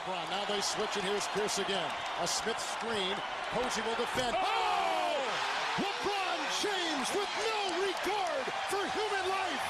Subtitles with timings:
[0.00, 0.30] LeBron.
[0.30, 1.90] Now they switch, and here's Pierce again.
[2.22, 3.16] A Smith screen.
[3.52, 4.34] Posey will defend.
[4.36, 4.40] Oh!
[4.40, 5.28] oh!
[5.76, 9.60] LeBron James with no regard for human life.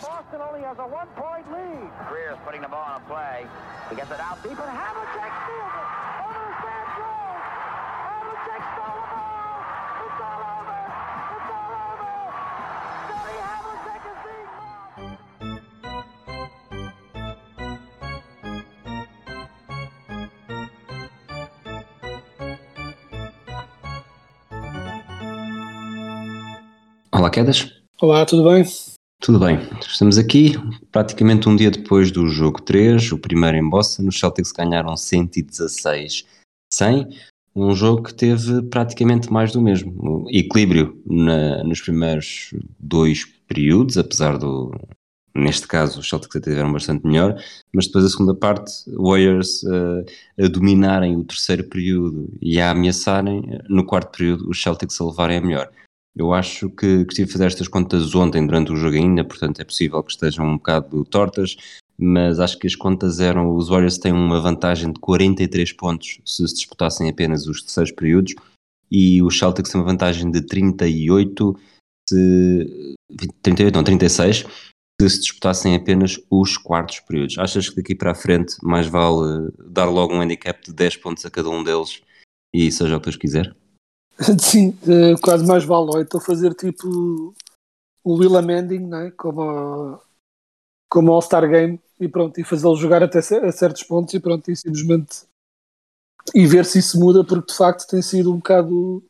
[0.00, 1.90] Boston only has a one-point lead.
[2.08, 3.46] Greer's putting the ball on a play.
[3.90, 4.56] He gets it out deep.
[4.56, 5.88] But Havlicek steals it.
[6.24, 7.44] Over the Sam Jones.
[8.08, 9.05] Havlicek stole
[27.26, 27.72] Olá, Quedas.
[28.00, 28.64] Olá, tudo bem?
[29.20, 29.58] Tudo bem.
[29.80, 30.52] Estamos aqui
[30.92, 34.06] praticamente um dia depois do jogo 3, o primeiro em Boston.
[34.06, 36.24] Os Celtics ganharam 116-100.
[37.52, 40.24] Um jogo que teve praticamente mais do mesmo.
[40.30, 44.70] Equilíbrio na- nos primeiros dois períodos, apesar do.
[45.34, 47.42] Neste caso, os Celtics até tiveram bastante melhor,
[47.74, 53.42] mas depois a segunda parte, Warriors eh, a dominarem o terceiro período e a ameaçarem,
[53.68, 55.72] no quarto período, os Celtics a levarem a melhor.
[56.16, 59.60] Eu acho que, que estive a fazer estas contas ontem durante o jogo ainda, portanto
[59.60, 61.56] é possível que estejam um bocado tortas,
[61.98, 66.48] mas acho que as contas eram, os Warriors têm uma vantagem de 43 pontos se
[66.48, 68.34] se disputassem apenas os terceiros períodos
[68.90, 71.58] e os Celtics têm uma vantagem de 38,
[72.08, 72.94] se,
[73.42, 74.44] 38 não, 36
[74.98, 77.36] se se disputassem apenas os quartos períodos.
[77.38, 81.26] Achas que daqui para a frente mais vale dar logo um handicap de 10 pontos
[81.26, 82.00] a cada um deles
[82.54, 83.54] e seja o que Deus quiser?
[84.40, 87.34] Sim, eh, quase mais vale, ou então fazer tipo
[88.04, 89.12] o Will Amending, né?
[89.16, 90.00] como, a-
[90.90, 94.56] como All-Star Game, e pronto, e fazê-lo jogar até a certos pontos e pronto, e
[94.56, 95.26] simplesmente
[96.34, 99.02] e ver se isso muda, porque de facto tem sido um bocado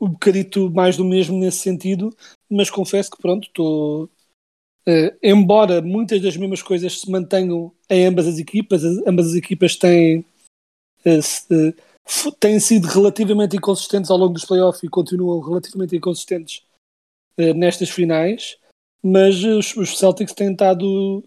[0.00, 2.10] um bocadito mais do mesmo nesse sentido,
[2.50, 4.10] mas confesso que pronto, estou
[4.86, 9.34] eh, embora muitas das mesmas coisas se mantenham em ambas as equipas, as- ambas as
[9.34, 10.24] equipas têm
[11.04, 11.20] eh,
[12.40, 16.62] têm sido relativamente inconsistentes ao longo dos playoffs e continuam relativamente inconsistentes
[17.36, 18.58] eh, nestas finais,
[19.02, 21.22] mas eh, os, os Celtics têm estado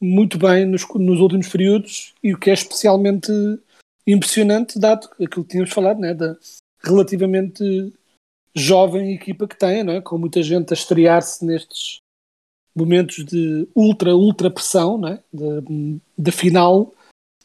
[0.00, 3.32] muito bem nos, nos últimos períodos e o que é especialmente
[4.06, 6.36] impressionante, dado aquilo que tínhamos falado, né, da
[6.82, 7.92] relativamente
[8.54, 10.00] jovem equipa que tem, não é?
[10.00, 11.98] com muita gente a estrear-se nestes
[12.74, 15.22] momentos de ultra, ultra pressão não é?
[15.32, 15.62] da,
[16.16, 16.94] da final,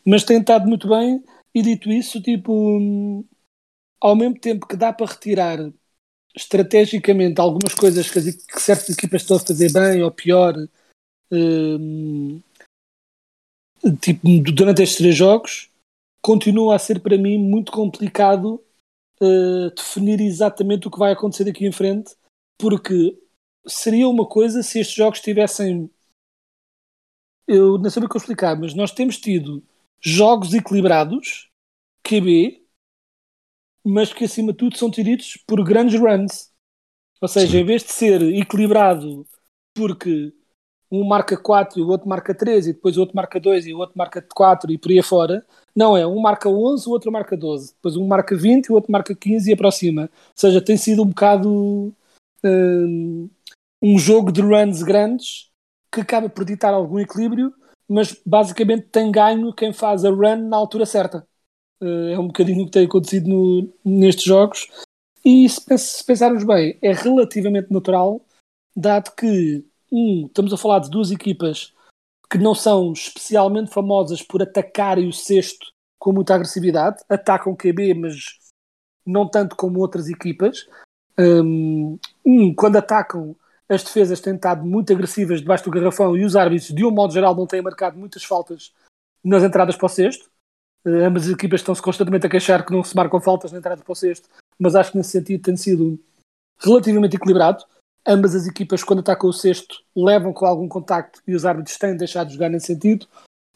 [0.06, 1.24] mas tem estado muito bem
[1.54, 3.24] e dito isso, tipo,
[4.02, 5.60] ao mesmo tempo que dá para retirar
[6.36, 10.56] estrategicamente algumas coisas que, que certas equipas estão a fazer bem ou pior,
[11.32, 12.42] hum,
[14.02, 15.70] tipo, durante estes três jogos,
[16.22, 18.64] continua a ser para mim muito complicado
[19.22, 22.16] eh, definir exatamente o que vai acontecer daqui em frente,
[22.58, 23.18] porque
[23.68, 25.90] seria uma coisa se estes jogos tivessem.
[27.48, 29.64] Eu não sei o que eu explicar, mas nós temos tido
[30.04, 31.50] jogos equilibrados,
[32.04, 32.64] QB,
[33.86, 36.52] mas que acima de tudo são tiridos por grandes runs.
[37.22, 37.60] Ou seja, Sim.
[37.60, 39.26] em vez de ser equilibrado
[39.74, 40.34] porque
[40.92, 43.74] um marca 4 e o outro marca 3 e depois o outro marca 2 e
[43.74, 45.44] o outro marca 4 e por aí afora,
[45.76, 48.76] não é, um marca 11, o outro marca 12, depois um marca 20 e o
[48.76, 50.04] outro marca 15 e aproxima.
[50.04, 51.92] Ou seja, tem sido um bocado
[52.44, 53.30] hum,
[53.82, 55.50] um jogo de runs grandes
[55.92, 57.54] que acaba por ditar algum equilíbrio,
[57.94, 61.28] mas basicamente tem ganho quem faz a run na altura certa.
[61.82, 64.68] Eh, é um bocadinho o que tem acontecido no- nestes jogos.
[65.24, 68.26] E se, se pensarmos bem, é relativamente natural,
[68.76, 71.72] dado que, um, estamos a falar de duas equipas
[72.32, 75.68] que não são especialmente famosas por atacarem o sexto
[76.00, 78.40] com muita agressividade, atacam QB, mas
[79.06, 80.68] não tanto como outras equipas.
[81.18, 82.00] Um,
[82.58, 83.36] quando atacam,
[83.74, 87.14] as defesas têm estado muito agressivas debaixo do garrafão e os árbitros, de um modo
[87.14, 88.74] geral, não têm marcado muitas faltas
[89.24, 90.30] nas entradas para o sexto.
[90.86, 93.82] Uh, ambas as equipas estão-se constantemente a queixar que não se marcam faltas na entrada
[93.82, 94.28] para o sexto,
[94.60, 96.00] mas acho que nesse sentido tem sido
[96.60, 97.64] relativamente equilibrado.
[98.06, 101.96] Ambas as equipas, quando atacam o sexto, levam com algum contacto e os árbitros têm
[101.96, 103.08] deixado de jogar nesse sentido.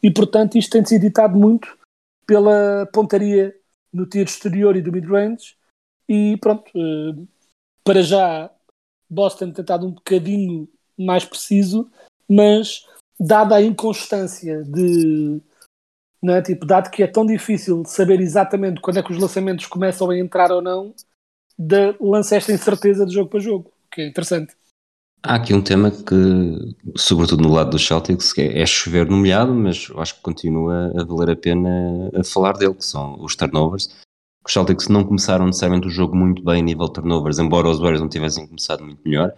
[0.02, 1.78] E, portanto, isto tem sido ditado muito
[2.26, 3.54] pela pontaria
[3.92, 5.56] no tiro exterior e do mid-range.
[6.08, 7.26] E pronto, eh,
[7.84, 8.50] para já,
[9.10, 10.68] Boston tem estado um bocadinho
[10.98, 11.90] mais preciso,
[12.30, 12.86] mas
[13.20, 15.42] dada a inconstância de.
[16.22, 16.42] Não é?
[16.42, 20.18] tipo, dado que é tão difícil saber exatamente quando é que os lançamentos começam a
[20.18, 20.94] entrar ou não,
[21.58, 24.56] da, lança esta incerteza de jogo para jogo, que é interessante.
[25.24, 29.54] Há aqui um tema que, sobretudo no lado dos Celtics, é, é chover no molhado,
[29.54, 33.36] mas eu acho que continua a valer a pena a falar dele, que são os
[33.36, 33.90] turnovers.
[34.48, 37.80] Os Celtics não começaram necessariamente o jogo muito bem a nível de turnovers, embora os
[37.80, 39.34] Warriors não tivessem começado muito melhor.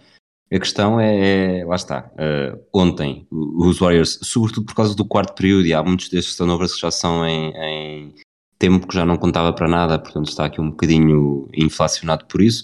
[0.52, 5.34] A questão é, é lá está, uh, ontem os Warriors, sobretudo por causa do quarto
[5.34, 8.14] período, e há muitos destes turnovers que já são em, em
[8.56, 12.62] tempo que já não contava para nada, portanto está aqui um bocadinho inflacionado por isso,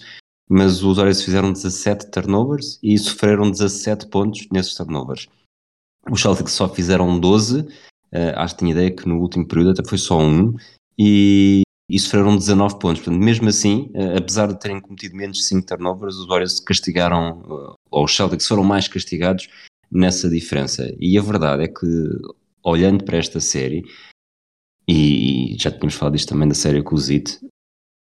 [0.49, 5.27] mas os Warriors fizeram 17 turnovers e sofreram 17 pontos nesses turnovers.
[6.09, 7.67] Os Celtics só fizeram 12, uh,
[8.35, 10.53] acho que tinha ideia que no último período até foi só um,
[10.97, 13.01] e, e sofreram 19 pontos.
[13.01, 17.41] Portanto, mesmo assim, uh, apesar de terem cometido menos de 5 turnovers, os Warriors castigaram,
[17.41, 19.49] uh, ou os Celtics foram mais castigados
[19.91, 20.93] nessa diferença.
[20.99, 21.85] E a verdade é que,
[22.63, 23.83] olhando para esta série,
[24.87, 27.39] e já tínhamos falado disto também da série com o Zit,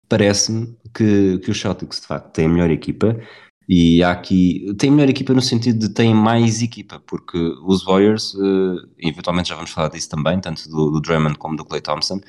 [0.08, 3.20] parece-me que, que os Celtics de facto têm a melhor equipa
[3.68, 8.34] e há aqui, tem melhor equipa no sentido de tem mais equipa, porque os Warriors,
[8.36, 12.22] uh, eventualmente já vamos falar disso também, tanto do, do Drummond como do Clay Thompson,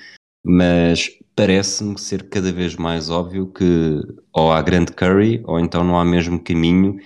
[0.49, 4.01] mas parece-me ser cada vez mais óbvio que
[4.33, 6.99] ou há grande Curry ou então não há mesmo caminho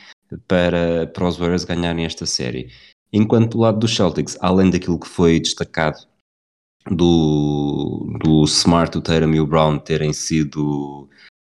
[0.46, 2.70] para, para os Warriors ganharem esta série.
[3.10, 6.06] Enquanto do lado dos Celtics, além daquilo que foi destacado
[6.90, 11.08] do, do Smart, o Tatum e o Brown terem sido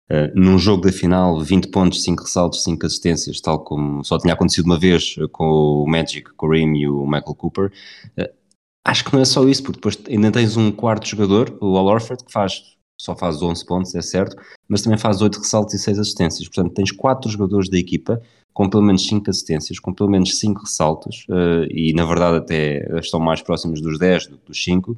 [0.09, 4.33] uh, num jogo da final 20 pontos, 5 ressaltos, 5 assistências, tal como só tinha
[4.33, 5.45] acontecido uma vez com
[5.83, 7.71] o Magic, com o Reem e o Michael Cooper.
[8.17, 8.40] Uh,
[8.85, 11.85] acho que não é só isso, porque depois ainda tens um quarto jogador, o Al
[11.85, 12.61] Orford, que faz,
[12.99, 14.35] só faz 11 pontos, é certo,
[14.67, 16.47] mas também faz 8 ressaltos e 6 assistências.
[16.47, 18.21] Portanto, tens 4 jogadores da equipa
[18.53, 22.99] com pelo menos 5 assistências, com pelo menos 5 ressaltos, uh, e na verdade até
[22.99, 24.97] estão mais próximos dos 10 do que dos 5,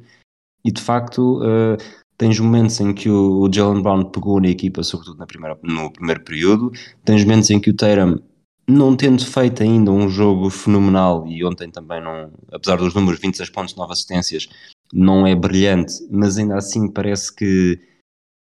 [0.64, 1.76] e de facto uh,
[2.18, 6.22] tens momentos em que o Jalen Brown pegou na equipa, sobretudo na primeira, no primeiro
[6.22, 6.72] período,
[7.04, 8.18] tens momentos em que o Tatum
[8.66, 13.50] não tendo feito ainda um jogo fenomenal e ontem também não, apesar dos números 26
[13.50, 14.48] pontos, 9 assistências,
[14.92, 17.78] não é brilhante, mas ainda assim parece que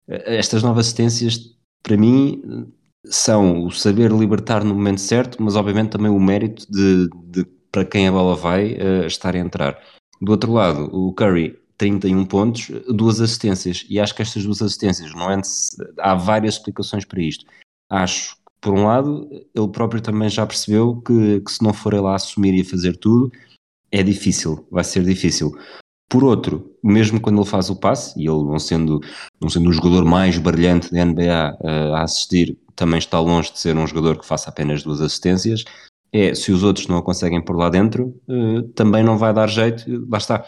[0.08, 1.38] eh, estas novas assistências
[1.82, 2.70] para mim
[3.06, 7.84] são o saber libertar no momento certo, mas obviamente também o mérito de, de para
[7.84, 9.82] quem a bola vai uh, estar a entrar.
[10.20, 13.84] Do outro lado, o Curry 31 pontos, duas assistências.
[13.88, 15.40] E acho que estas duas assistências, não é,
[15.98, 17.44] há várias explicações para isto.
[17.90, 22.06] Acho por um lado, ele próprio também já percebeu que, que se não for ele
[22.06, 23.30] a assumir e a fazer tudo,
[23.90, 25.52] é difícil, vai ser difícil.
[26.08, 29.00] Por outro, mesmo quando ele faz o passe, e ele não sendo,
[29.40, 33.58] não sendo o jogador mais brilhante da NBA uh, a assistir, também está longe de
[33.58, 35.64] ser um jogador que faça apenas duas assistências,
[36.12, 39.48] é, se os outros não a conseguem por lá dentro, uh, também não vai dar
[39.48, 40.46] jeito, lá está,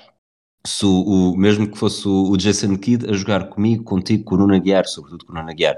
[0.65, 4.37] se o, o, mesmo que fosse o, o, Jason Kidd a jogar comigo, contigo, com
[4.37, 5.77] o Nuno Aguiar, sobretudo com o Nuno Aguiar,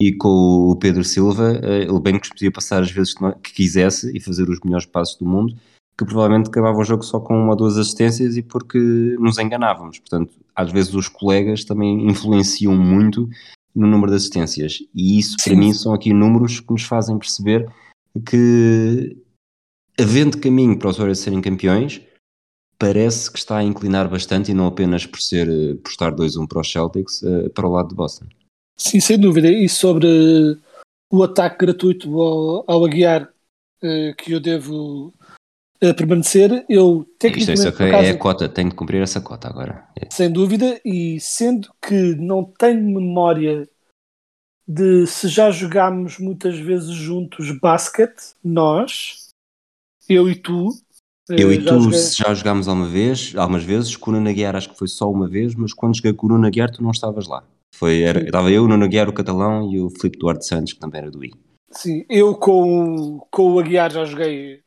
[0.00, 4.16] e com o Pedro Silva, eh, ele bem que podia passar as vezes que, quisesse
[4.16, 5.56] e fazer os melhores passos do mundo,
[5.98, 8.78] que provavelmente acabava o jogo só com uma ou duas assistências e porque
[9.18, 9.98] nos enganávamos.
[9.98, 13.28] Portanto, às vezes os colegas também influenciam muito
[13.74, 14.78] no número de assistências.
[14.94, 15.58] E isso, para Sim.
[15.58, 17.66] mim, são aqui números que nos fazem perceber
[18.26, 19.16] que,
[19.98, 22.02] havendo caminho para os Warriors serem campeões,
[22.78, 26.46] parece que está a inclinar bastante e não apenas por ser eh, por estar 2-1
[26.46, 28.26] para os Celtics eh, para o lado de Boston.
[28.76, 29.48] Sim, sem dúvida.
[29.48, 30.58] E sobre
[31.10, 33.32] o ataque gratuito ao, ao Aguiar
[33.82, 35.14] eh, que eu devo
[35.96, 37.68] permanecer, eu tecnicamente...
[37.68, 39.86] Isto é, é a cota, tenho de cumprir essa cota agora.
[40.00, 40.08] É.
[40.10, 43.68] Sem dúvida, e sendo que não tenho memória
[44.66, 49.28] de se já jogámos muitas vezes juntos basquete, nós,
[50.08, 50.70] eu e tu,
[51.28, 52.00] eu e tu joguei...
[52.00, 55.72] já jogámos alguma vez, algumas vezes, Nuno Aguiar acho que foi só uma vez, mas
[55.72, 57.44] quando joguei com o Nuno Aguiar tu não estavas lá.
[57.76, 60.80] Foi, era, estava eu, o Nuno Aguiar, o Catalão e o Filipe Duarte Santos, que
[60.80, 61.30] também era do I.
[61.70, 64.62] Sim, eu com, com o Aguiar já joguei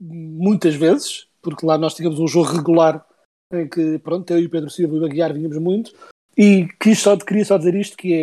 [0.00, 3.06] muitas vezes, porque lá nós tínhamos um jogo regular
[3.52, 5.92] em que, pronto, eu e o Pedro Silva e o Aguiar vínhamos muito,
[6.36, 8.14] e quis só, queria só dizer isto, que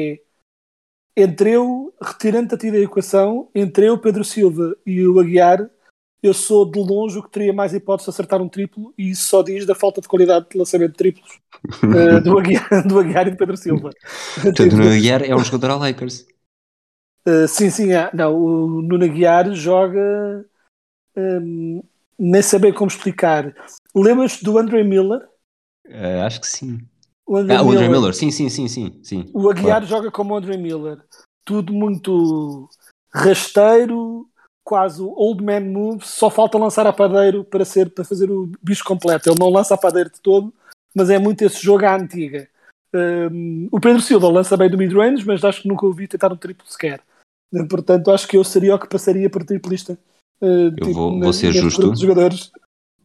[1.15, 5.69] é, entre eu, retirando a ti da equação, entre eu, Pedro Silva e o Aguiar,
[6.21, 9.23] eu sou de longe o que teria mais hipótese de acertar um triplo e isso
[9.23, 11.39] só diz da falta de qualidade de lançamento de triplos
[11.83, 13.89] uh, do, Aguiar, do Aguiar e do Pedro Silva.
[14.35, 16.25] Portanto, o Nuno Aguiar é um jogador ao Lakers.
[17.27, 18.09] Uh, sim, sim, é.
[18.13, 20.45] não, o Nuno Aguiar joga
[21.15, 21.81] um,
[22.17, 23.55] nem saber como explicar.
[23.95, 25.21] Lembras do Andre Miller?
[25.87, 26.79] Uh, acho que sim.
[27.25, 29.29] O Andre, ah, Miller, o Andre Miller, sim, sim, sim, sim, sim.
[29.33, 29.85] O Aguiar claro.
[29.85, 30.99] joga como o Andre Miller.
[31.45, 32.67] Tudo muito
[33.13, 34.28] rasteiro,
[34.69, 38.51] quase o old man move, só falta lançar a padeiro para, ser, para fazer o
[38.61, 39.27] bicho completo.
[39.27, 40.53] Ele não lança a padeiro de todo,
[40.95, 42.47] mas é muito esse jogo à antiga.
[42.93, 46.37] Um, o Pedro Silva lança bem do mid-range, mas acho que nunca ouvi tentar um
[46.37, 47.01] triplo sequer.
[47.67, 49.97] Portanto, acho que eu seria o que passaria por triplista.
[50.39, 51.95] Uh, eu tipo, vou, vou ser justo.
[51.95, 52.51] Jogadores.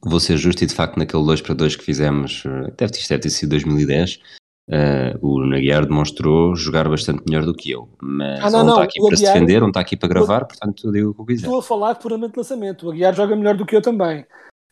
[0.02, 3.08] Vou ser justo e de facto naquele 2 para 2 que fizemos, eh, deve, isto
[3.08, 4.20] deve ter sido 2010,
[4.66, 8.72] Uh, o Naguiar demonstrou jogar bastante melhor do que eu, mas Ah, não, ele não
[8.74, 11.14] está aqui o para se Aguiar- defender, não está aqui para gravar, portanto digo o
[11.14, 11.46] que eu quiser.
[11.46, 12.86] Estou a falar puramente de lançamento.
[12.86, 14.24] O Aguiar joga melhor do que eu também.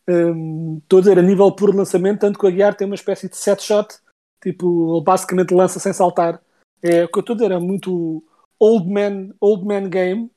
[0.09, 3.29] Hum, Estou a dizer, a nível puro lançamento, tanto que o Aguiar tem uma espécie
[3.29, 3.87] de set shot,
[4.43, 6.41] tipo, ele basicamente lança sem saltar.
[6.81, 8.23] É o que eu estou a dizer, é muito
[8.59, 10.29] old man, old man game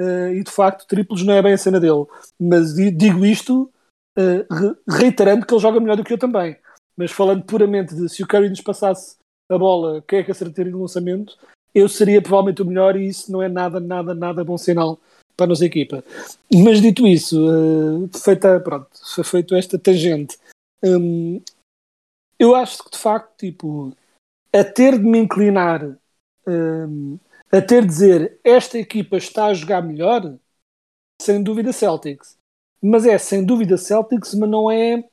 [0.00, 2.06] eh, e de facto triplos não é bem a cena dele.
[2.40, 3.70] Mas di- digo isto
[4.16, 6.56] re- reiterando que ele joga melhor do que eu também.
[6.96, 9.16] Mas falando puramente de se o Curry nos passasse
[9.50, 11.36] a bola, quem é que acertaria no lançamento,
[11.74, 14.98] eu seria provavelmente o melhor e isso não é nada, nada, nada bom sinal
[15.36, 16.04] para a nossa equipa.
[16.52, 20.38] Mas dito isso, eh, feita, pronto, foi feito esta tangente,
[20.82, 21.40] hum,
[22.38, 23.96] eu acho que de facto, tipo,
[24.52, 25.96] a ter de me inclinar,
[26.46, 27.18] hum,
[27.52, 30.34] a ter de dizer esta equipa está a jogar melhor,
[31.20, 32.36] sem dúvida Celtics.
[32.82, 35.08] Mas é sem dúvida Celtics, mas não é.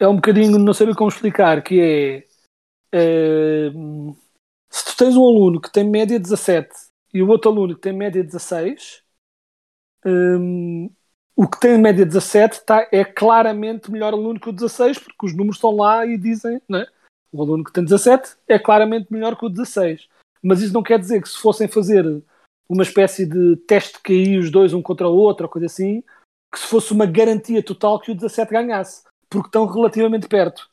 [0.00, 2.26] É um bocadinho, não sei bem como explicar, que é.
[2.92, 3.70] eh,
[4.70, 6.70] se tu tens um aluno que tem média 17
[7.12, 9.02] e o outro aluno que tem média 16,
[10.06, 10.90] hum,
[11.36, 15.36] o que tem média 17 tá, é claramente melhor aluno que o 16, porque os
[15.36, 16.86] números estão lá e dizem, né?
[17.30, 20.08] O aluno que tem 17 é claramente melhor que o 16.
[20.42, 22.22] Mas isso não quer dizer que se fossem fazer
[22.68, 26.02] uma espécie de teste de QI os dois um contra o outro, ou coisa assim,
[26.52, 30.68] que se fosse uma garantia total que o 17 ganhasse, porque estão relativamente perto.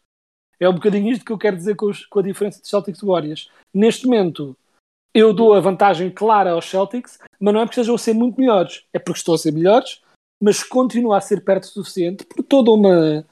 [0.59, 3.01] É um bocadinho isto que eu quero dizer com, os- com a diferença de Celtics
[3.01, 3.49] e Warriors.
[3.73, 4.57] Neste momento,
[5.13, 8.39] eu dou a vantagem clara aos Celtics, mas não é porque estejam a ser muito
[8.39, 10.01] melhores, é porque estão a ser melhores,
[10.41, 13.25] mas continua a ser perto o suficiente por toda uma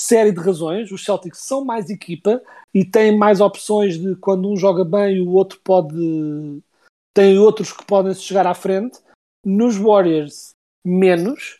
[0.00, 0.90] série de razões.
[0.90, 2.40] Os Celtics são mais equipa
[2.72, 5.94] e têm mais opções de quando um joga bem, o outro pode.
[7.14, 8.98] Tem outros que podem se chegar à frente.
[9.44, 10.50] Nos Warriors,
[10.84, 11.59] menos.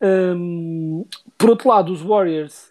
[0.00, 1.04] Hum,
[1.36, 2.68] por outro lado, os Warriors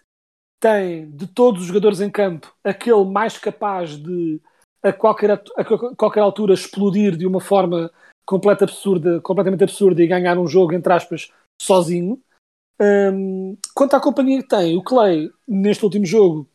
[0.60, 4.40] têm, de todos os jogadores em campo, aquele mais capaz de,
[4.82, 7.90] a qualquer, a qual- qualquer altura, explodir de uma forma
[8.26, 11.30] completa absurda, completamente absurda e ganhar um jogo, entre aspas,
[11.60, 12.20] sozinho.
[12.80, 16.48] Hum, quanto à companhia que tem, o Clay, neste último jogo,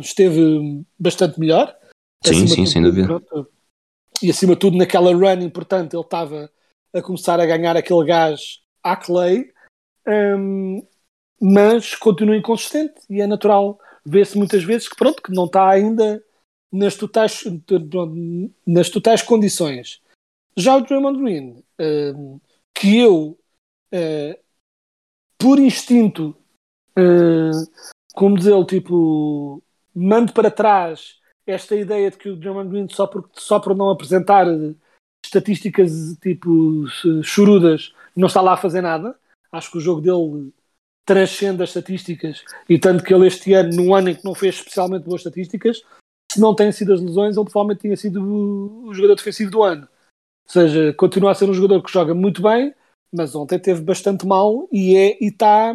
[0.00, 1.74] esteve bastante melhor.
[2.24, 3.22] Sim, sim, tudo, sem dúvida.
[4.22, 6.50] e acima de tudo, naquela run importante, ele estava
[6.94, 9.51] a começar a ganhar aquele gás à Clay.
[10.06, 10.86] Hum,
[11.40, 16.22] mas continua inconsistente e é natural ver-se muitas vezes que pronto que não está ainda
[16.72, 17.44] nas totais,
[18.66, 20.00] nas totais condições.
[20.56, 22.40] Já o Draymond Green, hum,
[22.74, 23.38] que eu,
[23.92, 24.38] eh,
[25.38, 26.36] por instinto,
[26.96, 27.50] eh,
[28.14, 29.62] como dizer, tipo,
[29.94, 33.90] mando para trás esta ideia de que o Draymond Green, só por, só por não
[33.90, 34.74] apresentar eh,
[35.24, 39.18] estatísticas tipo eh, chorudas, não está lá a fazer nada.
[39.52, 40.52] Acho que o jogo dele
[41.04, 44.56] transcende as estatísticas e tanto que ele este ano, num ano em que não fez
[44.56, 45.82] especialmente boas estatísticas,
[46.32, 49.86] se não tenham sido as lesões, ele provavelmente tinha sido o jogador defensivo do ano.
[50.44, 52.74] Ou seja, continua a ser um jogador que joga muito bem,
[53.12, 55.74] mas ontem teve bastante mal e é e está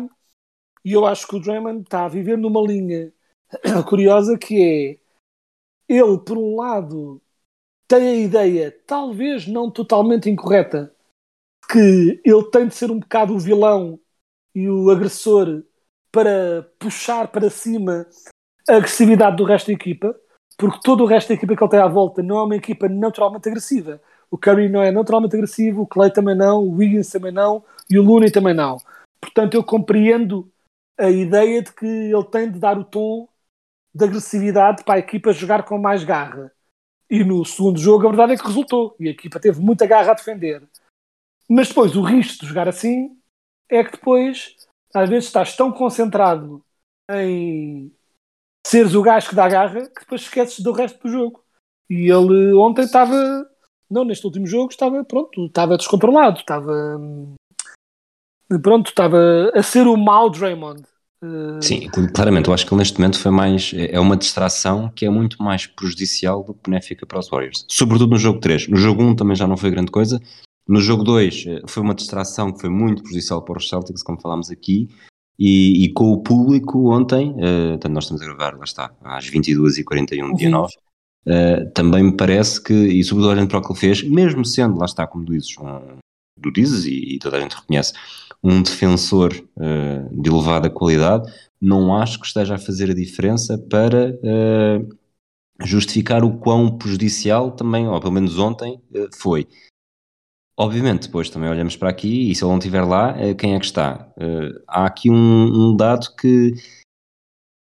[0.83, 3.13] e eu acho que o Draymond está a viver numa linha
[3.87, 5.07] curiosa que é
[5.89, 7.21] ele, por um lado,
[7.87, 10.93] tem a ideia, talvez não totalmente incorreta,
[11.69, 13.99] que ele tem de ser um bocado o vilão
[14.55, 15.63] e o agressor
[16.11, 18.07] para puxar para cima
[18.67, 20.15] a agressividade do resto da equipa,
[20.57, 22.87] porque todo o resto da equipa que ele tem à volta não é uma equipa
[22.89, 24.01] naturalmente agressiva.
[24.29, 27.97] O Curry não é naturalmente agressivo, o Clay também não, o Wiggins também não e
[27.97, 28.77] o Looney também não.
[29.21, 30.51] Portanto, eu compreendo
[30.97, 33.27] a ideia de que ele tem de dar o tom
[33.93, 36.51] de agressividade para a equipa jogar com mais garra.
[37.09, 38.95] E no segundo jogo, a verdade é que resultou.
[38.99, 40.63] E a equipa teve muita garra a defender.
[41.49, 43.17] Mas depois, o risco de jogar assim
[43.69, 44.55] é que depois,
[44.93, 46.63] às vezes, estás tão concentrado
[47.09, 47.91] em
[48.65, 51.43] seres o gajo que dá garra que depois esqueces do resto do jogo.
[51.89, 53.47] E ele ontem estava,
[53.89, 57.35] não, neste último jogo, estava, pronto, estava descontrolado, estava, hum,
[58.61, 60.83] pronto, estava a ser o mau Draymond.
[61.23, 63.73] Eh, Sim, claramente, eu acho que ele neste momento foi mais.
[63.73, 67.65] É uma distração que é muito mais prejudicial do que benéfica para os Warriors.
[67.69, 68.67] Sobretudo no jogo 3.
[68.67, 70.21] No jogo 1 também já não foi grande coisa.
[70.67, 74.19] No jogo 2 eh, foi uma distração que foi muito prejudicial para os Celtics, como
[74.21, 74.89] falámos aqui.
[75.39, 79.25] E, e com o público ontem, eh, portanto, nós estamos a gravar, lá está, às
[79.29, 80.51] 22h41, dia Uhum.
[80.53, 80.73] 9.
[81.27, 84.77] eh, também me parece que, e sobretudo olhando para o que ele fez, mesmo sendo,
[84.79, 85.97] lá está, como dizes, um,
[86.41, 87.93] tu dizes e, e toda a gente reconhece,
[88.43, 91.31] um defensor eh, de elevada qualidade,
[91.61, 94.79] não acho que esteja a fazer a diferença para eh,
[95.63, 99.47] justificar o quão prejudicial também, ou pelo menos ontem, eh, foi.
[100.59, 103.59] Obviamente, depois também olhamos para aqui e se ele não estiver lá, eh, quem é
[103.59, 104.11] que está?
[104.19, 105.13] Eh, há aqui um,
[105.71, 106.55] um dado que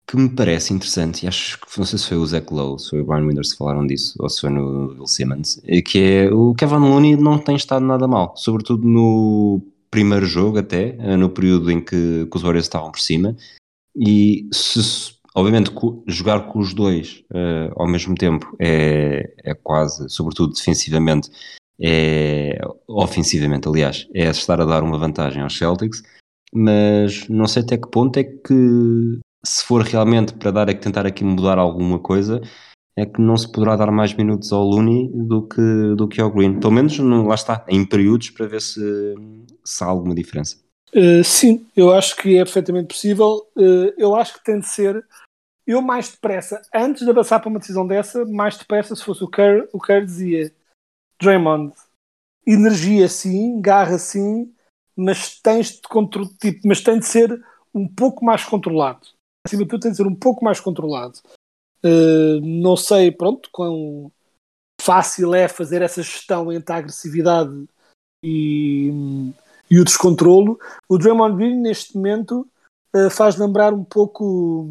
[0.06, 2.90] que me parece interessante, e acho que não sei se foi o Zach Lowe, se
[2.90, 5.98] foi o Brian Winders que falaram disso, ou se foi no Bill Simmons, é que
[5.98, 11.16] é o Kevin Looney não tem estado nada mal, sobretudo no primeiro jogo até, eh,
[11.16, 13.34] no período em que, que os Warriors estavam por cima,
[13.96, 15.72] e se, obviamente
[16.06, 21.30] jogar com os dois uh, ao mesmo tempo é, é quase, sobretudo defensivamente,
[21.80, 26.02] é ofensivamente, aliás, é estar a dar uma vantagem aos Celtics,
[26.52, 30.80] mas não sei até que ponto é que se for realmente para dar, é que
[30.80, 32.40] tentar aqui mudar alguma coisa,
[32.96, 36.30] é que não se poderá dar mais minutos ao Looney do que, do que ao
[36.30, 36.60] Green.
[36.60, 39.14] Pelo menos, lá está, em períodos para ver se,
[39.64, 40.56] se há alguma diferença.
[40.94, 43.44] Uh, sim, eu acho que é perfeitamente possível.
[43.56, 45.04] Uh, eu acho que tem de ser.
[45.66, 49.28] Eu mais depressa, antes de avançar para uma decisão dessa, mais depressa, se fosse o
[49.28, 50.52] Kerr, o Kerr dizia
[51.20, 51.72] Draymond,
[52.46, 54.52] energia sim, garra sim,
[54.96, 55.80] mas tens de,
[56.38, 57.42] tipo, mas tem de ser
[57.74, 59.14] um pouco mais controlado
[59.46, 61.18] acima de tudo tem de ser um pouco mais controlado.
[61.84, 64.10] Uh, não sei, pronto, quão
[64.80, 67.66] fácil é fazer essa gestão entre a agressividade
[68.22, 68.90] e,
[69.70, 70.58] e o descontrolo.
[70.88, 72.48] O Draymond Green, neste momento,
[72.96, 74.66] uh, faz lembrar um pouco.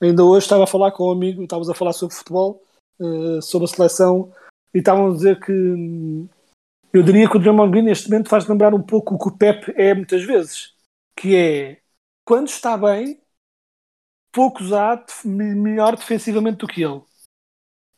[0.00, 2.62] Ainda hoje estava a falar com um amigo, estávamos a falar sobre futebol,
[2.98, 4.32] uh, sobre a seleção,
[4.74, 5.52] e estavam a dizer que
[6.92, 9.36] eu diria que o Draymond Green, neste momento, faz lembrar um pouco o que o
[9.36, 10.74] Pep é muitas vezes,
[11.16, 11.80] que é
[12.24, 13.20] quando está bem,
[14.32, 17.02] poucos há melhor defensivamente do que ele.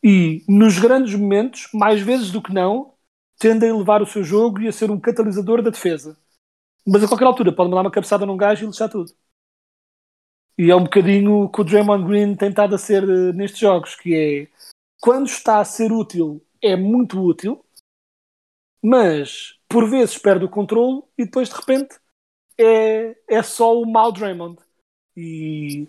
[0.02, 2.94] E nos grandes momentos, mais vezes do que não,
[3.38, 6.18] tende a elevar o seu jogo e a ser um catalisador da defesa.
[6.86, 9.12] Mas a qualquer altura pode mandar uma cabeçada num gajo e lixar tudo.
[10.58, 13.94] E é um bocadinho que o Draymond Green tem estado a ser uh, nestes jogos,
[13.94, 14.48] que é
[15.00, 17.64] quando está a ser útil, é muito útil,
[18.82, 21.96] mas por vezes perde o controle e depois de repente
[22.58, 24.58] é, é só o mau Draymond.
[25.16, 25.88] E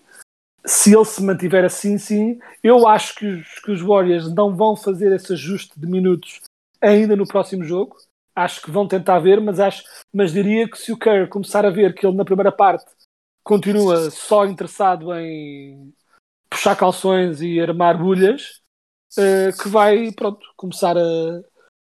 [0.65, 4.75] se ele se mantiver assim, sim, eu acho que os, que os Warriors não vão
[4.75, 6.41] fazer esse ajuste de minutos
[6.81, 7.97] ainda no próximo jogo.
[8.35, 11.69] Acho que vão tentar ver, mas acho, mas diria que se o Kerr começar a
[11.69, 12.85] ver que ele na primeira parte
[13.43, 15.93] continua só interessado em
[16.49, 18.62] puxar calções e armar bulhas,
[19.17, 21.41] uh, que vai pronto, começar a,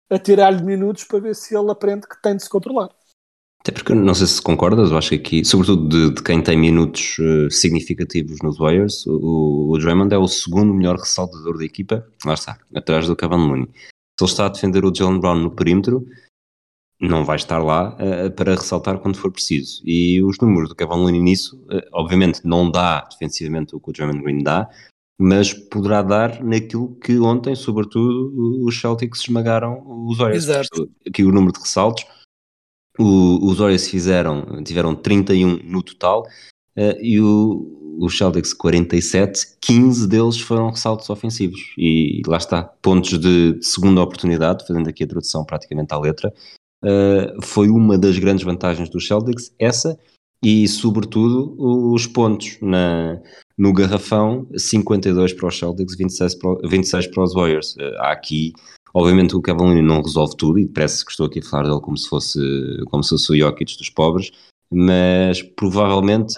[0.10, 2.90] a tirar-lhe minutos para ver se ele aprende que tem de se controlar.
[3.62, 6.58] Até porque não sei se concordas, eu acho que aqui, sobretudo de, de quem tem
[6.58, 12.06] minutos uh, significativos nos Warriors, o, o Draymond é o segundo melhor ressaltador da equipa,
[12.26, 13.70] lá está, atrás do Kevin Looney.
[14.20, 16.06] Se ele está a defender o Jalen Brown no perímetro,
[17.00, 19.82] não vai estar lá uh, para ressaltar quando for preciso.
[19.86, 23.94] E os números do Kevin Looney nisso, uh, obviamente não dá defensivamente o que o
[23.94, 24.70] Draymond Green dá,
[25.24, 30.44] mas poderá dar naquilo que ontem, sobretudo, os Celtics esmagaram os Warriors.
[30.44, 30.90] Exato.
[31.08, 32.06] Aqui o número de ressaltos
[33.00, 36.24] o, os Warriors fizeram, tiveram 31 no total
[36.78, 41.74] uh, e o, os Celtics 47, 15 deles foram ressaltos ofensivos.
[41.78, 46.34] E lá está, pontos de, de segunda oportunidade, fazendo aqui a tradução praticamente à letra,
[46.84, 49.98] uh, foi uma das grandes vantagens dos Celtics, essa
[50.44, 53.22] e sobretudo os pontos na,
[53.58, 57.76] no garrafão, 52 para os Celtics, 26 para, 26 para os Warriors.
[57.76, 58.54] Uh, há aqui
[58.94, 61.98] Obviamente o Cavallini não resolve tudo e parece que estou aqui a falar dele como
[61.98, 62.40] se fosse,
[62.92, 64.32] como se fosse o Jokic dos pobres,
[64.72, 66.36] mas provavelmente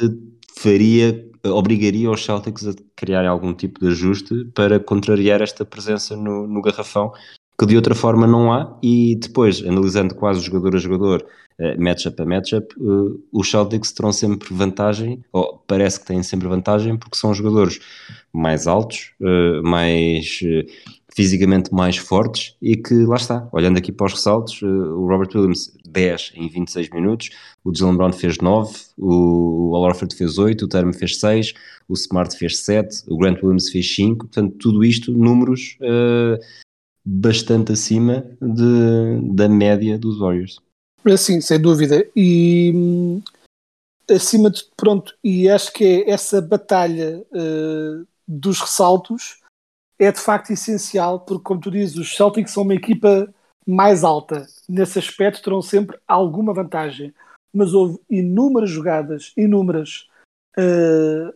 [0.57, 6.47] faria, obrigaria os Celtics a criar algum tipo de ajuste para contrariar esta presença no,
[6.47, 7.11] no garrafão
[7.59, 11.25] que de outra forma não há, e depois, analisando quase jogador a jogador,
[11.77, 16.97] matchup a matchup, uh, os Celtics terão sempre vantagem, ou parece que têm sempre vantagem,
[16.97, 17.79] porque são jogadores
[18.33, 20.41] mais altos, uh, mais
[21.15, 25.29] fisicamente mais fortes e que lá está, olhando aqui para os ressaltos, uh, o Robert
[25.33, 27.29] Williams 10 em 26 minutos,
[27.63, 31.53] o Jalen Brown fez 9, o Al Horford fez 8, o Term fez 6,
[31.87, 36.37] o Smart fez 7, o Grant Williams fez 5, portanto tudo isto números uh,
[37.05, 40.59] bastante acima de, da média dos Warriors.
[41.17, 42.07] Sim, sem dúvida.
[42.15, 43.21] E hum,
[44.09, 49.41] acima de pronto, e acho que é essa batalha uh, dos ressaltos
[49.97, 53.33] é de facto essencial, porque, como tu dizes, os Celtics são uma equipa
[53.65, 54.45] mais alta.
[54.67, 57.13] Nesse aspecto, terão sempre alguma vantagem.
[57.53, 60.07] Mas houve inúmeras jogadas, inúmeras,
[60.57, 61.33] uh,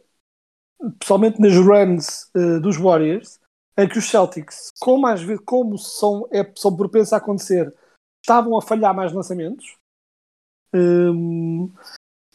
[1.39, 3.39] nas runs uh, dos Warriors,
[3.77, 7.73] em que os Celtics, como, às vezes, como são, é, são propensos a acontecer,
[8.21, 9.77] estavam a falhar mais lançamentos,
[10.73, 11.73] um, ehm,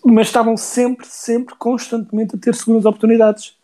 [0.05, 3.57] mas estavam sempre, sempre, constantemente a ter segundas oportunidades.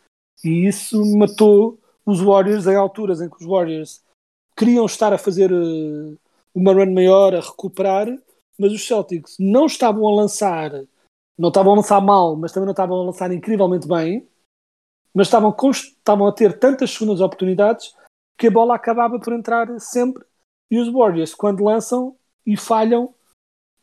[0.42, 4.02] E isso matou os Warriors em alturas em que os Warriors
[4.56, 6.18] queriam estar a fazer uh,
[6.54, 8.06] uma run maior, a recuperar,
[8.58, 10.70] mas os Celtics não estavam a lançar,
[11.38, 14.28] não estavam a lançar mal, mas também não estavam a lançar incrivelmente bem,
[15.14, 17.94] mas estavam, estavam a ter tantas segundas oportunidades
[18.38, 20.24] que a bola acabava por entrar sempre.
[20.70, 23.14] E os Warriors, quando lançam e falham,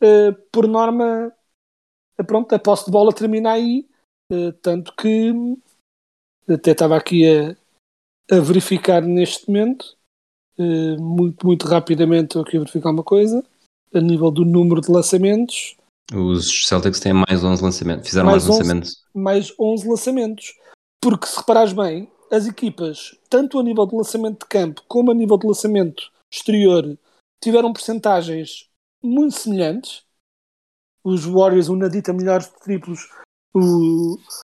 [0.02, 1.34] eh, por norma,
[2.18, 3.88] eh, pronto, a posse de bola termina aí.
[4.32, 5.34] Eh, tanto que
[6.50, 7.56] até estava aqui a,
[8.36, 9.98] a verificar neste momento,
[10.58, 13.44] eh, muito, muito rapidamente, estou aqui a verificar uma coisa,
[13.94, 15.76] a nível do número de lançamentos.
[16.14, 18.08] Os Celtics têm mais 11 lançamentos.
[18.08, 18.60] Fizeram Mais mais, 11.
[18.60, 19.04] lançamentos.
[19.14, 20.54] mais 11 lançamentos.
[21.02, 25.14] Porque se reparares bem, as equipas, tanto a nível de lançamento de campo como a
[25.14, 26.98] nível de lançamento exterior,
[27.42, 28.70] tiveram percentagens
[29.02, 30.06] muito semelhantes.
[31.04, 33.10] Os Warriors, uma dita melhor de triplos,
[33.54, 34.18] o-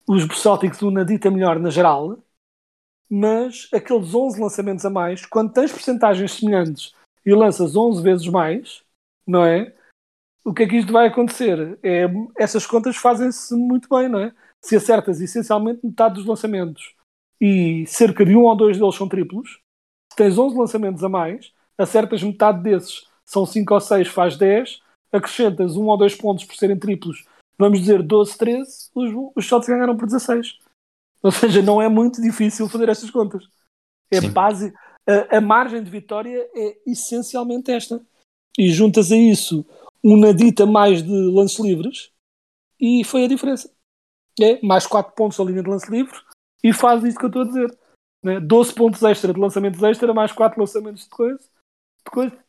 [0.09, 2.19] os Celtics, uma dita melhor na geral.
[3.11, 8.83] Mas aqueles 11 lançamentos a mais, quando tens percentagens semelhantes e lanças 11 vezes mais,
[9.27, 9.75] não é?
[10.45, 11.79] O que é que isto vai acontecer?
[11.83, 12.05] É,
[12.37, 14.35] essas contas fazem-se muito bem, não é?
[14.61, 16.95] se acertas essencialmente metade dos lançamentos
[17.41, 19.61] e cerca de um ou dois deles são triplos,
[20.17, 24.81] tens 11 lançamentos a mais, acertas metade desses, são 5 ou 6, faz 10,
[25.13, 27.25] acrescentas um ou dois pontos por serem triplos,
[27.59, 30.59] vamos dizer 12, 13, os, os Celtics ganharam por 16.
[31.23, 33.45] Ou seja, não é muito difícil fazer estas contas.
[34.11, 34.31] É Sim.
[34.31, 34.73] base,
[35.07, 38.01] a, a margem de vitória é essencialmente esta.
[38.57, 39.67] E juntas a isso
[40.03, 42.11] uma dita mais de lances livres
[42.81, 43.71] e foi a diferença
[44.41, 46.17] é, mais 4 pontos da linha de lance livre
[46.63, 47.79] e faz isso que eu estou a dizer.
[48.23, 48.41] Né?
[48.41, 51.41] 12 pontos extra de lançamentos extra, mais 4 lançamentos de coisa,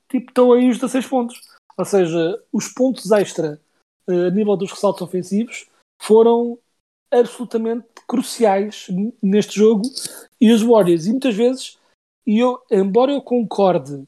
[0.09, 1.39] tipo, estão aí os 16 pontos.
[1.77, 3.59] Ou seja, os pontos extra
[4.07, 5.67] eh, a nível dos ressaltos ofensivos
[6.01, 6.57] foram
[7.11, 8.87] absolutamente cruciais
[9.21, 9.83] neste jogo
[10.39, 11.77] e os Warriors, e muitas vezes,
[12.25, 14.03] e eu, embora eu concorde,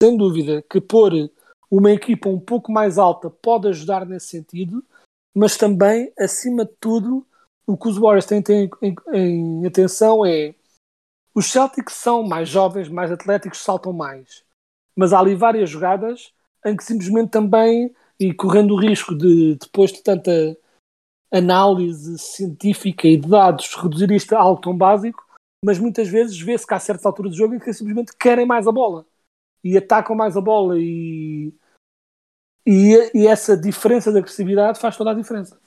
[0.00, 1.30] sem dúvida, que pôr
[1.70, 4.84] uma equipa um pouco mais alta pode ajudar nesse sentido,
[5.34, 7.26] mas também, acima de tudo,
[7.66, 10.54] o que os Warriors têm, têm em, em atenção é
[11.34, 14.43] os Celtics são mais jovens, mais atléticos, saltam mais.
[14.96, 16.32] Mas há ali várias jogadas
[16.64, 20.56] em que simplesmente também, e correndo o risco de, depois de tanta
[21.30, 25.22] análise científica e de dados, reduzir isto a algo tão básico,
[25.64, 28.66] mas muitas vezes vê-se que há certas alturas do jogo em que simplesmente querem mais
[28.66, 29.04] a bola.
[29.62, 31.52] E atacam mais a bola e,
[32.66, 35.58] e, e essa diferença de agressividade faz toda a diferença.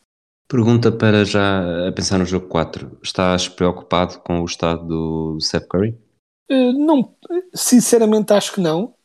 [0.48, 2.98] Pergunta para já a pensar no jogo 4.
[3.04, 5.98] Estás preocupado com o estado do Seth Curry?
[6.50, 7.14] Eh, Não,
[7.54, 8.97] sinceramente acho que não.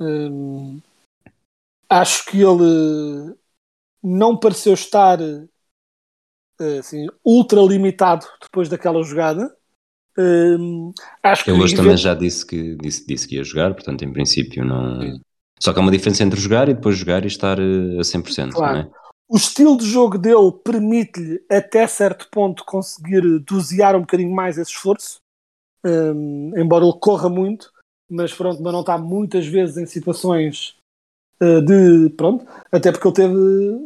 [0.00, 0.80] Hum,
[1.88, 3.34] acho que ele
[4.02, 9.54] não pareceu estar eh, assim, ultra limitado depois daquela jogada.
[10.16, 14.04] Hum, acho que Ele hoje também já disse que, disse, disse que ia jogar, portanto,
[14.04, 15.00] em princípio, não.
[15.00, 15.20] Sim.
[15.60, 18.52] Só que há uma diferença entre jogar e depois jogar e estar eh, a 100%,
[18.54, 18.74] Claro.
[18.74, 18.90] não é?
[19.30, 24.70] o estilo de jogo dele permite-lhe até certo ponto conseguir dosear um bocadinho mais esse
[24.70, 25.20] esforço,
[25.84, 27.70] Hum, embora ele corra muito,
[28.08, 30.76] mas pronto, mas não está muitas vezes em situações
[31.40, 33.34] eh, de pronto, até porque ele teve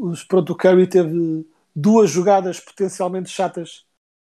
[0.00, 3.84] os, pronto, o Curry teve duas jogadas potencialmente chatas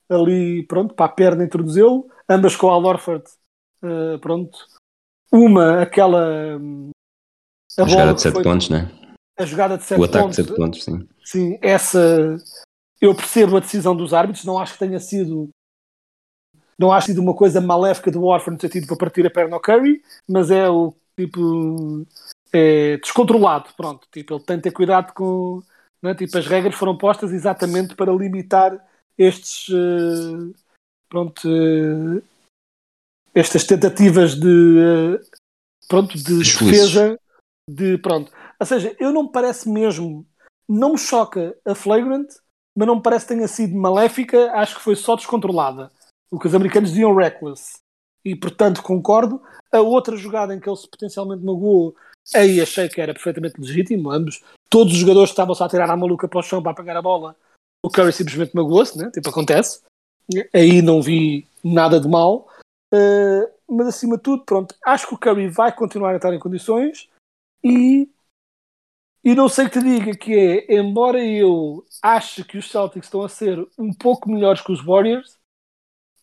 [0.09, 4.57] ali, pronto, para a perna introduzi-lo, ambas com o Al eh, pronto,
[5.31, 6.91] uma aquela hum,
[7.77, 8.91] A jogada bola de que 7 foi- pontos, não é?
[9.39, 11.07] a jogada de 7 O ataque pontos, de 7 pontos, sim.
[11.23, 12.37] Sim, essa
[12.99, 15.49] eu percebo a decisão dos árbitros, não acho que tenha sido
[16.77, 19.61] não acho sido uma coisa maléfica do Warford no sentido para partir a perna ao
[19.61, 22.05] Curry, mas é o tipo
[22.51, 25.61] é, descontrolado, pronto, tipo, ele tem de ter cuidado com
[26.01, 28.83] né, tipo, as regras foram postas exatamente para limitar
[29.17, 30.59] estes eh,
[31.07, 32.23] pronto eh,
[33.35, 35.21] estas tentativas de eh,
[35.87, 37.19] pronto, de defesa
[37.69, 38.31] de pronto.
[38.59, 40.25] Ou seja, eu não me parece mesmo,
[40.67, 42.27] não me choca a flagrant,
[42.75, 45.91] mas não me parece que tenha sido maléfica, acho que foi só descontrolada.
[46.31, 47.79] O que os americanos diziam reckless.
[48.23, 49.41] E portanto concordo.
[49.71, 51.95] A outra jogada em que ele se potencialmente magoou,
[52.35, 54.41] aí achei que era perfeitamente legítimo, ambos.
[54.69, 57.35] Todos os jogadores estavam-se a tirar a maluca para o chão para apanhar a bola.
[57.83, 59.09] O Curry simplesmente magoou-se, né?
[59.11, 59.81] tipo acontece.
[60.53, 62.47] Aí não vi nada de mal.
[62.93, 66.39] Uh, mas acima de tudo, pronto, acho que o Curry vai continuar a estar em
[66.39, 67.09] condições
[67.63, 68.09] e,
[69.23, 73.21] e não sei que te diga que é, embora eu ache que os Celtics estão
[73.21, 75.37] a ser um pouco melhores que os Warriors,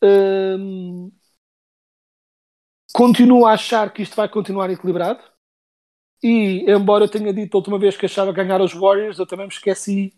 [0.03, 1.11] hum,
[2.93, 5.23] continuo a achar que isto vai continuar equilibrado.
[6.23, 9.47] E embora eu tenha dito a última vez que achava ganhar os Warriors, eu também
[9.47, 10.13] me esqueci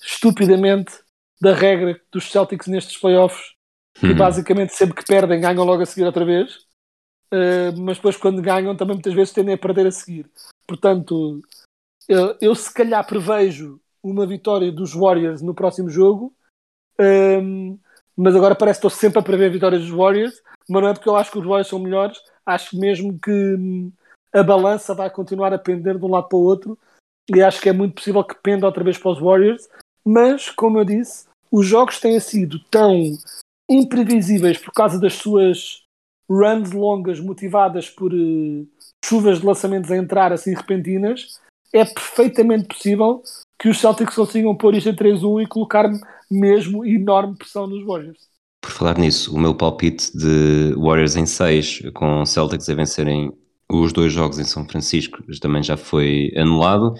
[0.00, 0.92] estupidamente
[1.40, 3.54] da regra dos Celtics nestes playoffs
[3.98, 4.14] que Uhum.
[4.14, 6.68] basicamente sempre que perdem ganham logo a seguir outra vez
[7.32, 10.28] Uh, mas depois quando ganham também muitas vezes tendem a perder a seguir
[10.66, 11.40] portanto
[12.08, 16.34] eu, eu se calhar prevejo uma vitória dos Warriors no próximo jogo
[16.98, 17.78] um,
[18.20, 21.08] mas agora parece que estou sempre a prever vitórias dos Warriors, mas não é porque
[21.08, 23.90] eu acho que os Warriors são melhores, acho mesmo que hum,
[24.32, 26.78] a balança vai continuar a pender de um lado para o outro
[27.34, 29.68] e acho que é muito possível que penda outra vez para os Warriors,
[30.04, 33.00] mas como eu disse, os jogos têm sido tão
[33.70, 35.82] imprevisíveis por causa das suas
[36.28, 38.68] runs longas motivadas por uh,
[39.04, 41.40] chuvas de lançamentos a entrar assim repentinas,
[41.72, 43.22] é perfeitamente possível
[43.58, 45.90] que os Celtics consigam pôr isto em 3-1 e colocar
[46.30, 48.28] mesmo enorme pressão nos Warriors.
[48.60, 53.32] Por falar nisso, o meu palpite de Warriors em 6, com Celtics a vencerem
[53.70, 56.94] os dois jogos em São Francisco, também já foi anulado.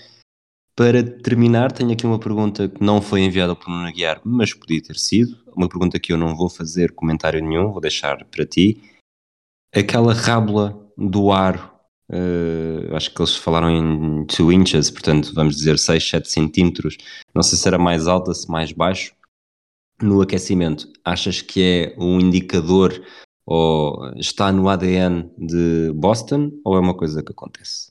[0.75, 3.93] Para terminar, tenho aqui uma pergunta que não foi enviada por Nuno
[4.25, 5.37] mas podia ter sido.
[5.55, 8.81] Uma pergunta que eu não vou fazer comentário nenhum, vou deixar para ti.
[9.75, 11.71] Aquela rábula do aro,
[12.11, 16.97] uh, acho que eles falaram em 2 inches, portanto vamos dizer 6, 7 centímetros.
[17.35, 19.13] Não sei se era mais alta, se mais baixo.
[20.03, 23.05] No aquecimento, achas que é um indicador
[23.45, 27.91] ou está no ADN de Boston ou é uma coisa que acontece?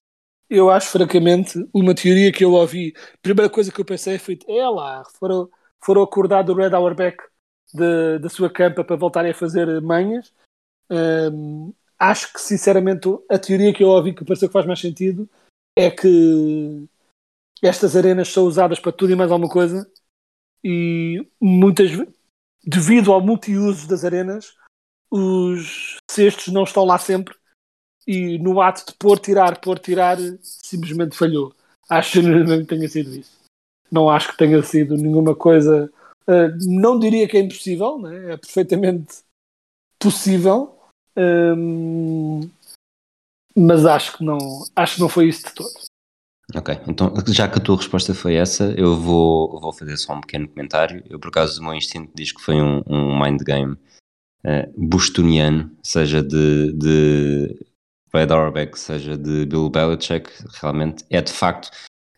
[0.50, 2.94] Eu acho, francamente, uma teoria que eu ouvi.
[2.98, 5.50] A primeira coisa que eu pensei foi: é lá, foram,
[5.84, 7.18] foram acordar do Red Auerbach
[8.20, 10.34] da sua campa para voltarem a fazer manhas.
[10.90, 15.30] Um, acho que, sinceramente, a teoria que eu ouvi que pareceu que faz mais sentido
[15.78, 16.88] é que
[17.62, 19.88] estas arenas são usadas para tudo e mais alguma coisa
[20.64, 21.92] e muitas
[22.64, 24.56] devido ao multiuso das arenas
[25.12, 27.36] os cestos não estão lá sempre
[28.06, 31.54] e no ato de pôr, tirar, pôr, tirar, simplesmente falhou.
[31.88, 33.38] Acho genuinamente que tenha sido isso.
[33.92, 35.92] Não acho que tenha sido nenhuma coisa.
[36.28, 38.34] Uh, não diria que é impossível, né?
[38.34, 39.24] é perfeitamente
[40.00, 40.76] possível,
[41.18, 42.50] um,
[43.56, 44.38] mas acho que não,
[44.76, 45.89] acho que não foi isso de todo.
[46.56, 50.22] Ok, então já que a tua resposta foi essa, eu vou, vou fazer só um
[50.22, 51.04] pequeno comentário.
[51.08, 55.72] Eu, por acaso, o meu instinto diz que foi um, um mind game uh, bostoniano,
[55.84, 57.66] seja de, de
[58.12, 61.70] Red Auerbach, seja de Bill Belichick, realmente é de facto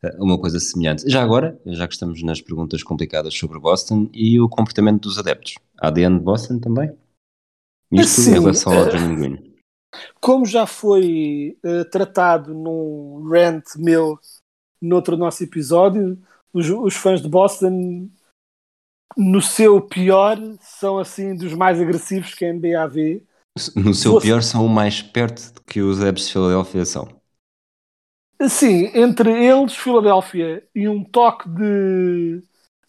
[0.03, 1.09] eh, uma coisa semelhante.
[1.09, 5.55] Já agora, já que estamos nas perguntas complicadas sobre Boston e o comportamento dos adeptos,
[5.77, 6.91] ADN de Boston também?
[7.91, 9.50] Isto Sim, em relação ao Draymond Green.
[10.19, 14.19] Como já foi uh, tratado num rant meu
[14.81, 16.17] noutro nosso episódio,
[16.53, 18.09] os, os fãs de Boston
[19.17, 23.23] no seu pior são assim dos mais agressivos que a NBA vê
[23.75, 27.21] no seu pior, são o mais perto que os adeptos de Filadélfia são.
[28.49, 32.41] Sim, entre eles, Filadélfia, e um toque de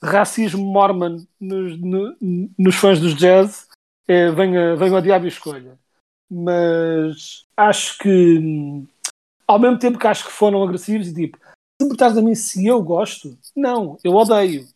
[0.02, 2.16] racismo mormon nos, no,
[2.58, 3.68] nos fãs dos jazz,
[4.08, 5.78] é, venha, venha ao diabo e escolha.
[6.34, 8.86] Mas acho que,
[9.46, 12.66] ao mesmo tempo que acho que foram agressivos, e tipo, se importares a mim se
[12.66, 14.66] eu gosto, não, eu odeio.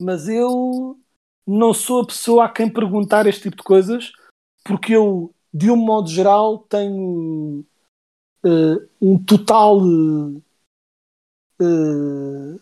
[0.00, 0.98] Mas eu
[1.46, 4.10] não sou a pessoa a quem perguntar este tipo de coisas,
[4.64, 7.62] porque eu, de um modo geral, tenho
[8.42, 9.82] uh, um total
[11.60, 12.60] uh,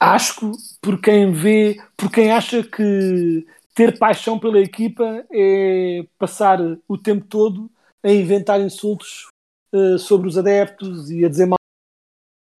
[0.00, 6.96] asco por quem vê, por quem acha que ter paixão pela equipa é passar o
[6.96, 7.70] tempo todo
[8.04, 9.28] a inventar insultos
[9.72, 11.58] uh, sobre os adeptos e a dizer mal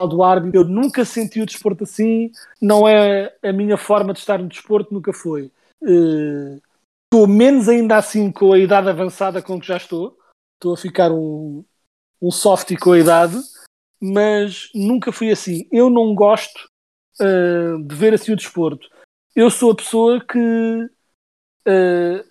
[0.08, 0.60] do árbitro.
[0.60, 4.92] Eu nunca senti o desporto assim, não é a minha forma de estar no desporto,
[4.92, 5.50] nunca foi.
[5.82, 6.60] Uh,
[7.14, 10.18] Estou menos ainda assim com a idade avançada com que já estou.
[10.56, 11.64] Estou a ficar um,
[12.20, 13.36] um soft com a idade,
[14.02, 15.68] mas nunca fui assim.
[15.70, 16.68] Eu não gosto
[17.20, 18.90] uh, de ver assim o desporto.
[19.32, 20.90] Eu sou a pessoa que
[21.68, 22.24] uh,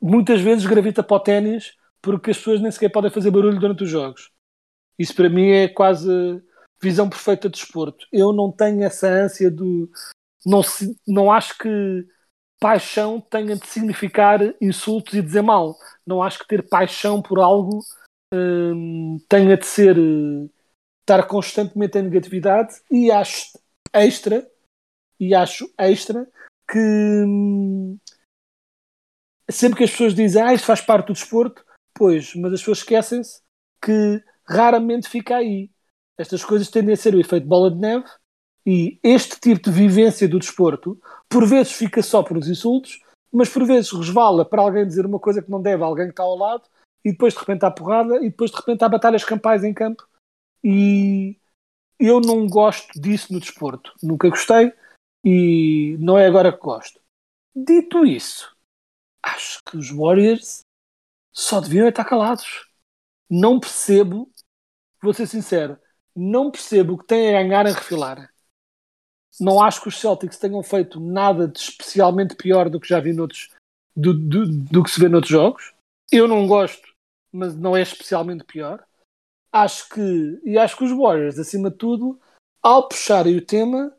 [0.00, 3.84] muitas vezes gravita para o ténis porque as pessoas nem sequer podem fazer barulho durante
[3.84, 4.30] os jogos.
[4.98, 6.10] Isso para mim é quase
[6.82, 8.06] visão perfeita de desporto.
[8.12, 9.88] Eu não tenho essa ânsia do.
[10.44, 10.60] Não,
[11.06, 12.06] não acho que
[12.60, 15.76] paixão tenha de significar insultos e dizer mal.
[16.06, 17.80] Não acho que ter paixão por algo
[18.34, 19.96] hum, tenha de ser
[21.00, 23.58] estar constantemente em negatividade e acho
[23.92, 24.48] extra
[25.18, 26.28] e acho extra
[26.70, 27.98] que hum,
[29.50, 32.78] sempre que as pessoas dizem ah, isto faz parte do desporto, pois, mas as pessoas
[32.78, 33.40] esquecem-se
[33.82, 35.70] que raramente fica aí.
[36.18, 38.06] Estas coisas tendem a ser o efeito bola de neve
[38.66, 43.00] e este tipo de vivência do desporto, por vezes fica só por uns insultos,
[43.32, 46.12] mas por vezes resvala para alguém dizer uma coisa que não deve a alguém que
[46.12, 46.62] está ao lado,
[47.04, 50.06] e depois de repente há porrada, e depois de repente há batalhas campais em campo.
[50.62, 51.36] E
[51.98, 53.92] eu não gosto disso no desporto.
[54.00, 54.72] Nunca gostei,
[55.24, 57.00] e não é agora que gosto.
[57.54, 58.54] Dito isso,
[59.24, 60.60] acho que os Warriors
[61.32, 62.68] só deviam estar calados.
[63.28, 64.30] Não percebo,
[65.02, 65.78] vou ser sincero,
[66.14, 68.30] não percebo o que têm a ganhar a refilar.
[69.40, 73.14] Não acho que os Celtics tenham feito nada de especialmente pior do que já vi
[73.14, 73.50] noutros
[73.96, 75.74] do, do, do que se vê noutros jogos.
[76.10, 76.86] Eu não gosto,
[77.32, 78.84] mas não é especialmente pior.
[79.50, 82.20] Acho que, e acho que os Warriors, acima de tudo,
[82.62, 83.94] ao puxarem o tema,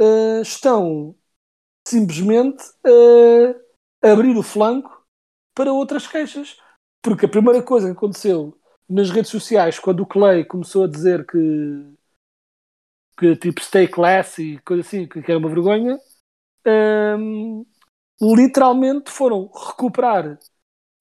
[0.00, 1.14] uh, estão
[1.86, 2.62] simplesmente
[4.02, 4.99] a abrir o flanco
[5.60, 6.56] para outras queixas.
[7.02, 11.26] Porque a primeira coisa que aconteceu nas redes sociais, quando o Clay começou a dizer
[11.26, 11.94] que,
[13.18, 15.98] que tipo stay classy, coisa assim, que era uma vergonha,
[17.18, 17.66] um,
[18.22, 20.38] literalmente foram recuperar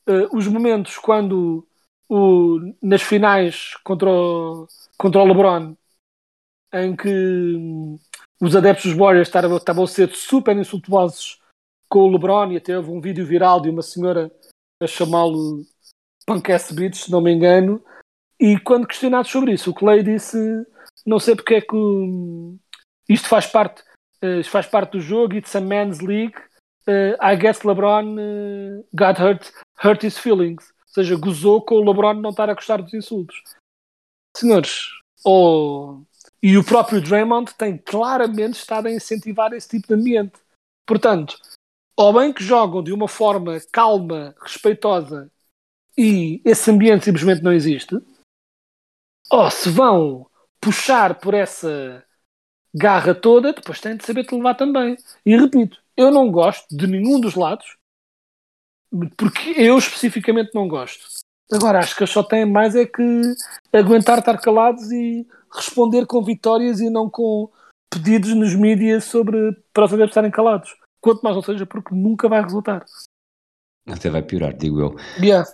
[0.07, 1.65] uh, os momentos quando
[2.09, 4.67] o, nas finais contra o,
[4.97, 5.75] contra o LeBron,
[6.73, 7.97] em que um,
[8.41, 11.41] os adeptos dos Warriors estavam, estavam a ser super insultuosos
[11.89, 14.31] com o LeBron e até houve um vídeo viral de uma senhora
[14.81, 15.65] a chamá-lo
[16.25, 17.83] Punk Ass Bitch, se não me engano.
[18.39, 20.37] E quando questionado sobre isso, o Clay disse:
[21.05, 21.75] Não sei porque é que
[23.09, 23.83] isto faz parte,
[24.23, 26.33] uh, faz parte do jogo, it's a man's league.
[26.87, 29.51] Uh, I guess LeBron uh, got hurt,
[29.83, 30.69] hurt his feelings.
[30.69, 33.43] Ou seja, gozou com o LeBron não estar a gostar dos insultos.
[34.35, 34.87] Senhores,
[35.25, 36.01] oh,
[36.41, 40.39] e o próprio Draymond tem claramente estado a incentivar esse tipo de ambiente.
[40.85, 41.37] Portanto,
[41.99, 45.29] ou bem que jogam de uma forma calma, respeitosa
[45.97, 47.93] e esse ambiente simplesmente não existe,
[49.29, 50.25] ou se vão
[50.61, 52.01] puxar por essa
[52.73, 54.95] garra toda, depois têm de saber te levar também.
[55.25, 57.75] E repito, eu não gosto de nenhum dos lados,
[59.17, 61.05] porque eu especificamente não gosto.
[61.51, 63.01] Agora, acho que eles só têm mais é que
[63.73, 67.51] aguentar estar calados e responder com vitórias e não com
[67.89, 70.78] pedidos nos mídias sobre para os adeptos estarem calados.
[71.01, 72.85] Quanto mais não seja, porque nunca vai resultar.
[73.87, 74.95] Até vai piorar, digo eu.
[75.19, 75.49] Yeah.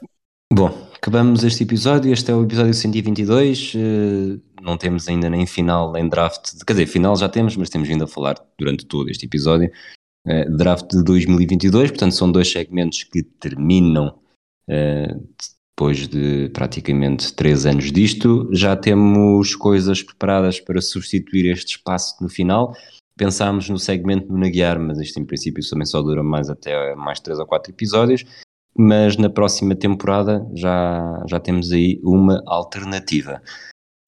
[0.52, 2.12] Bom, acabamos este episódio.
[2.12, 3.74] Este é o episódio 122.
[3.76, 6.52] Uh, não temos ainda nem final nem draft.
[6.66, 9.72] Quer dizer, final já temos, mas temos vindo a falar durante todo este episódio.
[10.28, 14.18] Uh, draft de 2022, portanto, são dois segmentos que terminam
[14.70, 15.30] uh,
[15.78, 18.50] depois de praticamente três anos disto.
[18.54, 22.74] Já temos coisas preparadas para substituir este espaço no final
[23.18, 27.20] pensámos no segmento do Naguiar, mas isto em princípio também só dura mais até mais
[27.20, 28.24] 3 ou 4 episódios.
[28.78, 33.42] Mas na próxima temporada já, já temos aí uma alternativa.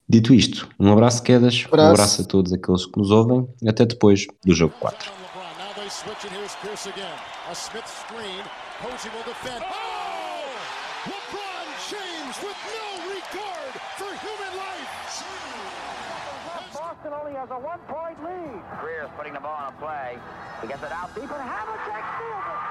[0.06, 1.88] Dito isto, um abraço, Quedas, Abraço.
[1.88, 3.46] um abraço a todos aqueles que nos ouvem.
[3.66, 5.10] Até depois do jogo 4.
[5.58, 6.24] Now they switch
[17.28, 18.62] Only has a one-point lead.
[18.80, 20.16] Greer's putting the ball on a play.
[20.62, 22.67] He gets it out deep, and Havlicek steals it.